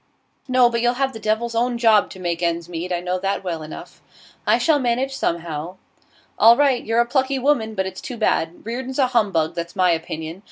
'No, 0.47 0.67
but 0.67 0.81
you'll 0.81 0.95
have 0.95 1.13
the 1.13 1.19
devil's 1.19 1.53
own 1.53 1.77
job 1.77 2.09
to 2.09 2.19
make 2.19 2.41
ends 2.41 2.67
meet; 2.67 2.91
I 2.91 3.01
know 3.01 3.19
that 3.19 3.43
well 3.43 3.61
enough.' 3.61 4.01
'I 4.47 4.57
shall 4.57 4.79
manage 4.79 5.13
somehow.' 5.15 5.77
'All 6.39 6.57
right; 6.57 6.83
you're 6.83 7.01
a 7.01 7.05
plucky 7.05 7.37
woman, 7.37 7.75
but 7.75 7.85
it's 7.85 8.01
too 8.01 8.17
bad. 8.17 8.65
Reardon's 8.65 8.97
a 8.97 9.05
humbug, 9.05 9.53
that's 9.53 9.75
my 9.75 9.91
opinion. 9.91 10.39